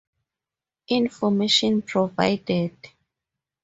Information 0.87 1.83
provided. 1.83 2.75